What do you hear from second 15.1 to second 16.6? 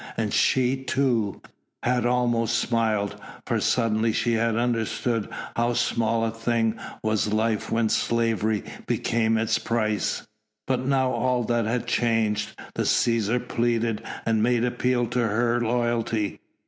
her loyalty.